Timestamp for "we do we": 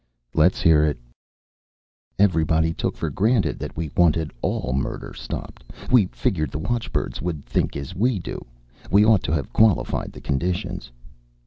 7.93-9.05